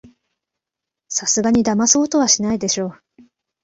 [1.09, 2.95] さすがにだまそうとはしないでしょ